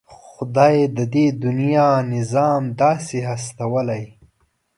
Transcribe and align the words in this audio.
خدای 0.21 0.75
د 0.97 0.99
دې 1.13 1.25
دنيا 1.43 1.89
نظام 2.13 2.63
داسې 2.81 3.17
هستولی. 3.29 4.03